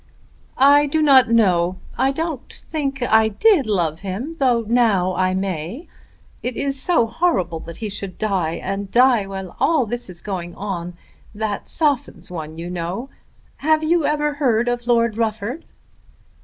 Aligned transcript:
"I 0.57 0.87
do 0.87 0.99
not 1.03 1.29
know. 1.29 1.77
I 1.95 2.11
don't 2.11 2.51
think 2.51 3.03
I 3.03 3.27
did 3.27 3.67
love 3.67 3.99
him, 3.99 4.35
though 4.39 4.61
now 4.61 5.13
I 5.13 5.35
may. 5.35 5.87
It 6.41 6.55
is 6.57 6.81
so 6.81 7.05
horrible 7.05 7.59
that 7.59 7.77
he 7.77 7.89
should 7.89 8.17
die, 8.17 8.55
and 8.55 8.89
die 8.89 9.27
while 9.27 9.55
all 9.59 9.85
this 9.85 10.09
is 10.09 10.23
going 10.23 10.55
on. 10.55 10.95
That 11.35 11.69
softens 11.69 12.31
one 12.31 12.57
you 12.57 12.67
know. 12.71 13.11
Have 13.57 13.83
you 13.83 14.03
ever 14.07 14.33
heard 14.33 14.67
of 14.67 14.87
Lord 14.87 15.19
Rufford?" 15.19 15.65